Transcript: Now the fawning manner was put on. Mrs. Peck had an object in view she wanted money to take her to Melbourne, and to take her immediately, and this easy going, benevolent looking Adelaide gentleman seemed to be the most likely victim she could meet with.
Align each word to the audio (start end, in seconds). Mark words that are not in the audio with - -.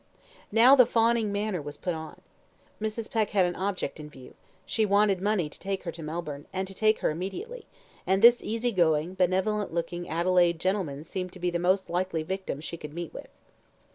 Now 0.51 0.75
the 0.75 0.87
fawning 0.87 1.31
manner 1.31 1.61
was 1.61 1.77
put 1.77 1.93
on. 1.93 2.21
Mrs. 2.81 3.11
Peck 3.11 3.29
had 3.29 3.45
an 3.45 3.55
object 3.55 3.99
in 3.99 4.09
view 4.09 4.33
she 4.65 4.83
wanted 4.83 5.21
money 5.21 5.47
to 5.47 5.59
take 5.59 5.83
her 5.83 5.91
to 5.91 6.01
Melbourne, 6.01 6.47
and 6.51 6.67
to 6.67 6.73
take 6.73 7.01
her 7.01 7.11
immediately, 7.11 7.67
and 8.07 8.23
this 8.23 8.41
easy 8.41 8.71
going, 8.71 9.13
benevolent 9.13 9.71
looking 9.75 10.09
Adelaide 10.09 10.57
gentleman 10.59 11.03
seemed 11.03 11.33
to 11.33 11.39
be 11.39 11.51
the 11.51 11.59
most 11.59 11.87
likely 11.87 12.23
victim 12.23 12.61
she 12.61 12.77
could 12.77 12.95
meet 12.95 13.13
with. 13.13 13.27